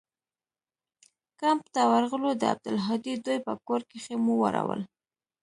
[1.39, 4.81] کمپ ته ورغلو د عبدالهادي دوى په کور کښې مو واړول.